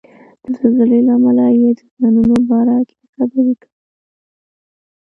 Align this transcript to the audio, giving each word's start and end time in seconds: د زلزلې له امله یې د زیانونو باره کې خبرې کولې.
د 0.51 0.53
زلزلې 0.59 0.99
له 1.07 1.13
امله 1.17 1.45
یې 1.59 1.69
د 1.77 1.81
زیانونو 1.97 2.35
باره 2.49 2.77
کې 2.89 2.97
خبرې 3.13 3.53
کولې. 3.61 3.81